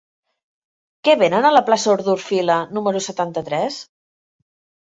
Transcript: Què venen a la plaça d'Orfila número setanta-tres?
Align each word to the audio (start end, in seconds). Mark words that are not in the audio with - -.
Què 1.07 1.13
venen 1.23 1.47
a 1.49 1.51
la 1.55 1.61
plaça 1.69 1.95
d'Orfila 2.07 2.57
número 2.79 3.03
setanta-tres? 3.11 3.79